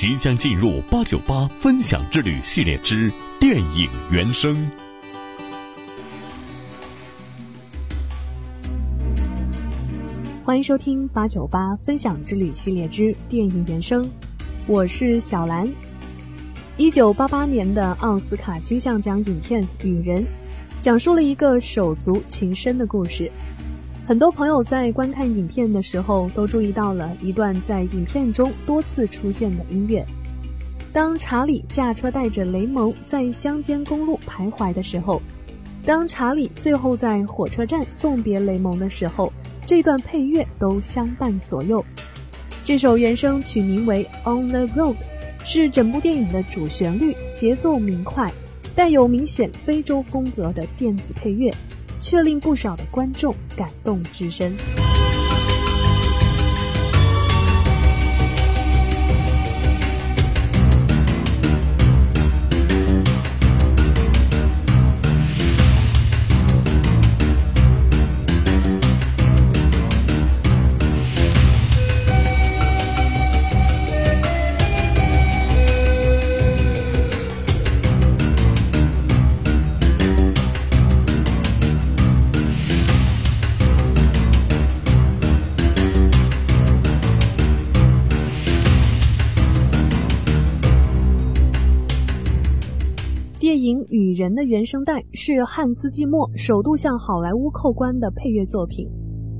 [0.00, 4.56] 即将进入八九八分享之旅系列之电影原声。
[10.42, 14.08] 欢迎收听八九八分享之旅系列之电影原声，
[14.66, 15.70] 我是小兰。
[16.78, 20.22] 一九八八年的奥斯卡金像奖影片《女人》，
[20.80, 23.30] 讲述了一个手足情深的故事。
[24.10, 30.04] 很多朋友在观看影片的时候，都注意到了一段在影片中多次出现的音乐。
[30.92, 35.22] 当查理驾车带着雷蒙在乡间公路徘徊的时候，
[35.84, 39.32] 当查理最后在火车站送别雷蒙的时候，
[39.64, 41.84] 这段配乐都相伴左右。
[42.64, 44.94] 这首原声曲名为《On the Road》，
[45.44, 48.32] 是整部电影的主旋律，节奏明快，
[48.74, 51.54] 带有明显非洲风格的电子配乐。
[52.00, 54.56] 却令不少的观众感动至深。
[93.50, 98.88] 电影《雨人》的原声带是汉斯季默首度向好莱坞扣关的配乐作品，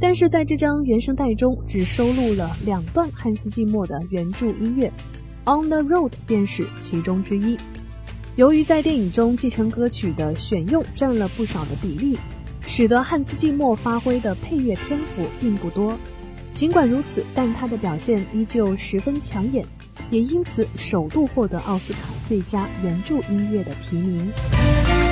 [0.00, 4.92] 但是在这张原声带中只收录了两段汉斯季默的原著音乐，
[5.62, 7.56] 《On the Road》便是其中之一。
[8.34, 12.18] 由于在电影中继承歌曲的选用占了不少的比例，
[12.66, 15.96] 使得汉斯季默发挥的配乐篇幅并不多。
[16.54, 19.64] 尽管如此，但他的表现依旧十分抢眼。
[20.10, 25.11] 也因此首度获得奥斯卡最佳原著音乐的提名。